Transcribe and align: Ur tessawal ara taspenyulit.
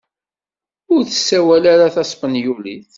Ur 0.93 1.01
tessawal 1.05 1.63
ara 1.73 1.93
taspenyulit. 1.95 2.87